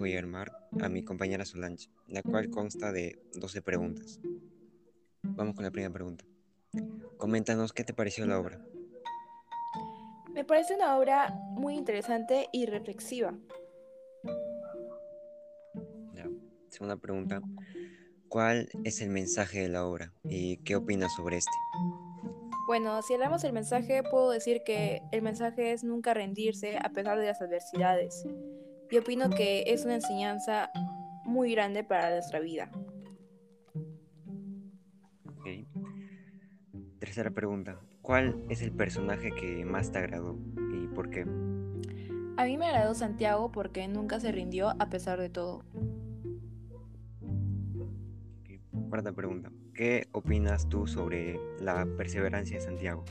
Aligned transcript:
voy 0.00 0.16
a 0.16 0.18
armar 0.18 0.50
a 0.80 0.88
mi 0.88 1.04
compañera 1.04 1.44
Solange, 1.44 1.88
la 2.08 2.22
cual 2.22 2.50
consta 2.50 2.90
de 2.90 3.22
12 3.34 3.62
preguntas. 3.62 4.18
Vamos 5.22 5.54
con 5.54 5.64
la 5.64 5.70
primera 5.70 5.92
pregunta. 5.92 6.24
Coméntanos 7.18 7.72
qué 7.72 7.84
te 7.84 7.94
pareció 7.94 8.26
la 8.26 8.40
obra. 8.40 8.64
Me 10.32 10.44
parece 10.44 10.74
una 10.74 10.96
obra 10.96 11.34
muy 11.52 11.76
interesante 11.76 12.48
y 12.52 12.66
reflexiva. 12.66 13.34
Segunda 16.68 16.96
pregunta. 16.96 17.42
¿Cuál 18.28 18.68
es 18.84 19.00
el 19.00 19.10
mensaje 19.10 19.60
de 19.62 19.68
la 19.68 19.84
obra 19.84 20.14
y 20.22 20.58
qué 20.58 20.76
opinas 20.76 21.12
sobre 21.16 21.38
este? 21.38 21.50
Bueno, 22.68 23.02
si 23.02 23.14
hablamos 23.14 23.42
del 23.42 23.52
mensaje, 23.52 24.04
puedo 24.04 24.30
decir 24.30 24.62
que 24.64 25.02
el 25.10 25.20
mensaje 25.20 25.72
es 25.72 25.82
nunca 25.82 26.14
rendirse 26.14 26.78
a 26.78 26.90
pesar 26.90 27.18
de 27.18 27.26
las 27.26 27.42
adversidades. 27.42 28.24
Y 28.90 28.98
opino 28.98 29.30
que 29.30 29.64
es 29.66 29.84
una 29.84 29.94
enseñanza 29.94 30.70
muy 31.24 31.52
grande 31.52 31.84
para 31.84 32.10
nuestra 32.10 32.40
vida. 32.40 32.70
Tercera 36.98 37.30
pregunta. 37.30 37.80
¿Cuál 38.02 38.44
es 38.48 38.62
el 38.62 38.72
personaje 38.72 39.30
que 39.32 39.64
más 39.64 39.90
te 39.90 39.98
agradó 39.98 40.38
y 40.72 40.86
por 40.88 41.10
qué? 41.10 41.22
A 42.36 42.44
mí 42.44 42.56
me 42.56 42.66
agradó 42.66 42.94
Santiago 42.94 43.50
porque 43.52 43.88
nunca 43.88 44.20
se 44.20 44.32
rindió 44.32 44.70
a 44.78 44.88
pesar 44.90 45.20
de 45.20 45.28
todo. 45.28 45.64
Cuarta 48.88 49.12
pregunta. 49.12 49.50
¿Qué 49.74 50.08
opinas 50.12 50.68
tú 50.68 50.86
sobre 50.86 51.38
la 51.60 51.86
perseverancia 51.96 52.56
de 52.56 52.62
Santiago? 52.62 53.04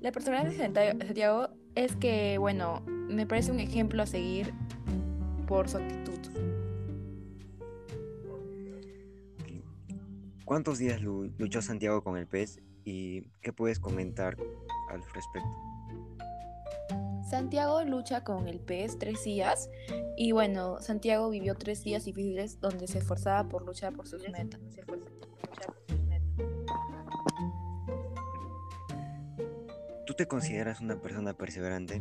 La 0.00 0.12
perseverancia 0.12 0.68
de 0.68 1.04
Santiago 1.04 1.48
es 1.74 1.96
que, 1.96 2.38
bueno, 2.38 2.82
me 2.86 3.26
parece 3.26 3.52
un 3.52 3.60
ejemplo 3.60 4.02
a 4.02 4.06
seguir 4.06 4.52
por 5.46 5.68
su 5.68 5.78
actitud. 5.78 6.18
¿Cuántos 10.44 10.78
días 10.78 11.00
luchó 11.00 11.62
Santiago 11.62 12.04
con 12.04 12.18
el 12.18 12.26
pez 12.26 12.60
y 12.84 13.22
qué 13.40 13.52
puedes 13.52 13.80
comentar 13.80 14.36
al 14.90 15.02
respecto? 15.14 15.48
Santiago 17.28 17.82
lucha 17.82 18.22
con 18.22 18.46
el 18.46 18.60
pez 18.60 18.98
tres 18.98 19.24
días 19.24 19.70
y 20.16 20.32
bueno, 20.32 20.80
Santiago 20.80 21.30
vivió 21.30 21.54
tres 21.54 21.82
días 21.82 22.04
difíciles 22.04 22.60
donde 22.60 22.86
se 22.86 22.98
esforzaba 22.98 23.48
por 23.48 23.64
luchar 23.64 23.94
por 23.94 24.06
sus 24.06 24.28
metas. 24.28 24.60
¿Tú 30.14 30.18
te 30.18 30.28
consideras 30.28 30.80
una 30.80 31.02
persona 31.02 31.34
perseverante? 31.34 32.00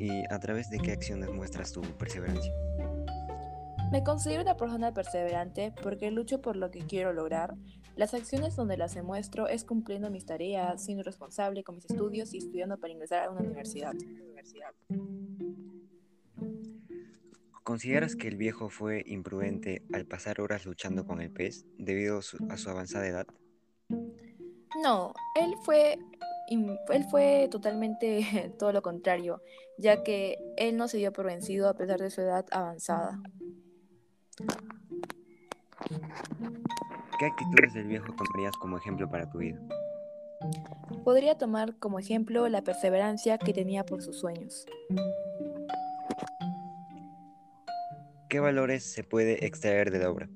¿Y 0.00 0.24
a 0.28 0.40
través 0.40 0.70
de 0.70 0.80
qué 0.80 0.90
acciones 0.90 1.30
muestras 1.30 1.70
tu 1.70 1.82
perseverancia? 1.82 2.52
Me 3.92 4.02
considero 4.02 4.42
una 4.42 4.56
persona 4.56 4.92
perseverante 4.92 5.72
porque 5.80 6.10
lucho 6.10 6.40
por 6.40 6.56
lo 6.56 6.72
que 6.72 6.80
quiero 6.80 7.12
lograr. 7.12 7.54
Las 7.94 8.12
acciones 8.12 8.56
donde 8.56 8.76
las 8.76 8.96
demuestro 8.96 9.46
es 9.46 9.62
cumpliendo 9.62 10.10
mis 10.10 10.26
tareas, 10.26 10.84
siendo 10.84 11.04
responsable 11.04 11.62
con 11.62 11.76
mis 11.76 11.84
estudios 11.84 12.34
y 12.34 12.38
estudiando 12.38 12.76
para 12.76 12.92
ingresar 12.92 13.22
a 13.22 13.30
una 13.30 13.42
universidad. 13.42 13.94
¿Consideras 17.62 18.16
que 18.16 18.26
el 18.26 18.36
viejo 18.36 18.68
fue 18.68 19.04
imprudente 19.06 19.84
al 19.92 20.06
pasar 20.06 20.40
horas 20.40 20.66
luchando 20.66 21.06
con 21.06 21.20
el 21.20 21.30
pez 21.30 21.66
debido 21.78 22.18
a 22.18 22.56
su 22.56 22.68
avanzada 22.68 23.06
edad? 23.06 23.28
No, 24.82 25.14
él 25.36 25.54
fue, 25.62 25.98
él 26.48 27.04
fue 27.10 27.48
totalmente 27.50 28.52
todo 28.58 28.72
lo 28.72 28.82
contrario, 28.82 29.42
ya 29.78 30.02
que 30.02 30.38
él 30.56 30.76
no 30.76 30.88
se 30.88 30.98
dio 30.98 31.12
por 31.12 31.26
vencido 31.26 31.68
a 31.68 31.74
pesar 31.74 32.00
de 32.00 32.10
su 32.10 32.20
edad 32.20 32.46
avanzada. 32.50 33.20
¿Qué 37.18 37.26
actitudes 37.26 37.74
del 37.74 37.86
viejo 37.86 38.12
tomarías 38.12 38.56
como 38.56 38.76
ejemplo 38.76 39.08
para 39.08 39.30
tu 39.30 39.38
vida? 39.38 39.60
Podría 41.04 41.38
tomar 41.38 41.76
como 41.78 41.98
ejemplo 41.98 42.48
la 42.48 42.62
perseverancia 42.62 43.38
que 43.38 43.52
tenía 43.52 43.84
por 43.86 44.02
sus 44.02 44.18
sueños. 44.18 44.66
¿Qué 48.28 48.40
valores 48.40 48.84
se 48.84 49.04
puede 49.04 49.46
extraer 49.46 49.90
de 49.90 50.00
la 50.00 50.10
obra? 50.10 50.28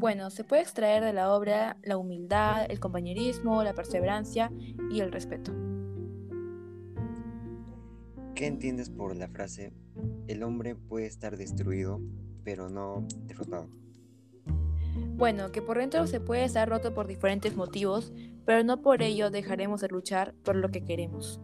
Bueno, 0.00 0.30
se 0.30 0.44
puede 0.44 0.62
extraer 0.62 1.04
de 1.04 1.12
la 1.12 1.30
obra 1.30 1.76
la 1.82 1.98
humildad, 1.98 2.64
el 2.70 2.80
compañerismo, 2.80 3.62
la 3.62 3.74
perseverancia 3.74 4.50
y 4.90 5.00
el 5.00 5.12
respeto. 5.12 5.52
¿Qué 8.34 8.46
entiendes 8.46 8.88
por 8.88 9.14
la 9.14 9.28
frase, 9.28 9.74
el 10.26 10.42
hombre 10.42 10.74
puede 10.74 11.04
estar 11.04 11.36
destruido, 11.36 12.00
pero 12.44 12.70
no 12.70 13.06
derrotado? 13.26 13.68
Bueno, 15.18 15.52
que 15.52 15.60
por 15.60 15.76
dentro 15.76 16.06
se 16.06 16.18
puede 16.18 16.44
estar 16.44 16.66
roto 16.66 16.94
por 16.94 17.06
diferentes 17.06 17.54
motivos, 17.54 18.10
pero 18.46 18.64
no 18.64 18.80
por 18.80 19.02
ello 19.02 19.30
dejaremos 19.30 19.82
de 19.82 19.88
luchar 19.88 20.32
por 20.44 20.56
lo 20.56 20.70
que 20.70 20.82
queremos. 20.82 21.42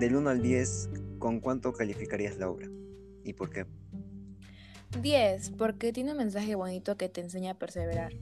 Del 0.00 0.16
1 0.16 0.28
al 0.28 0.42
10, 0.42 0.90
¿con 1.20 1.38
cuánto 1.38 1.72
calificarías 1.72 2.36
la 2.36 2.50
obra? 2.50 2.68
¿Y 3.22 3.34
por 3.34 3.50
qué? 3.50 3.64
10, 5.02 5.52
porque 5.58 5.92
tiene 5.92 6.12
un 6.12 6.18
mensaje 6.18 6.54
bonito 6.54 6.96
que 6.96 7.08
te 7.08 7.20
enseña 7.20 7.52
a 7.52 7.54
perseverar. 7.54 8.12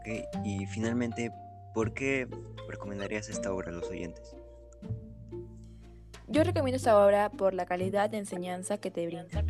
Ok, 0.00 0.08
y 0.44 0.66
finalmente, 0.66 1.32
¿por 1.74 1.94
qué 1.94 2.28
recomendarías 2.68 3.28
esta 3.28 3.52
obra 3.52 3.70
a 3.70 3.72
los 3.72 3.88
oyentes? 3.88 4.34
Yo 6.28 6.42
recomiendo 6.44 6.76
esta 6.76 7.04
obra 7.04 7.30
por 7.30 7.54
la 7.54 7.66
calidad 7.66 8.10
de 8.10 8.18
enseñanza 8.18 8.78
que 8.78 8.90
te 8.90 9.06
brinda. 9.06 9.44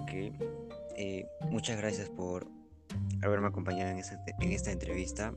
Ok, 0.00 0.10
eh, 0.96 1.26
muchas 1.50 1.76
gracias 1.78 2.08
por 2.08 2.46
haberme 3.22 3.48
acompañado 3.48 3.90
en 3.90 3.98
esta, 3.98 4.22
en 4.40 4.52
esta 4.52 4.70
entrevista 4.70 5.34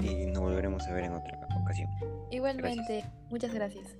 y 0.00 0.26
nos 0.26 0.42
volveremos 0.42 0.86
a 0.86 0.92
ver 0.92 1.04
en 1.04 1.12
otra 1.12 1.38
ocasión. 1.60 1.88
Igualmente, 2.30 3.04
muchas 3.30 3.52
gracias. 3.52 3.96